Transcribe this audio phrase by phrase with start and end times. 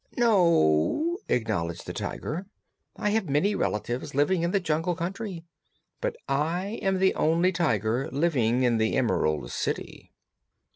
[0.17, 2.47] "No," acknowledged the Tiger,
[2.95, 5.43] "I have many relatives living in the Jungle Country;
[6.01, 10.11] but I am the only Tiger living in the Emerald City."